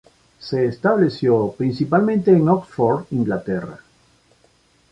[0.39, 3.81] Se estableció principalmente en Oxford, Inglaterra.